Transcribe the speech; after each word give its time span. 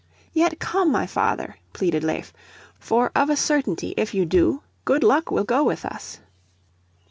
"Yet 0.33 0.57
come, 0.57 0.91
my 0.91 1.05
father," 1.05 1.57
pleaded 1.73 2.03
Leif, 2.03 2.33
"for 2.79 3.11
of 3.15 3.29
a 3.29 3.35
certainty 3.35 3.93
if 3.97 4.15
you 4.15 4.25
do, 4.25 4.63
good 4.83 5.03
luck 5.03 5.29
will 5.29 5.43
go 5.43 5.63
with 5.63 5.85
us." 5.85 6.21